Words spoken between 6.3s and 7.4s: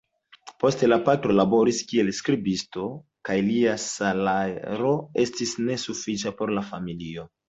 por la familio.